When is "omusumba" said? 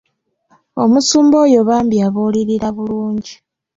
0.83-1.35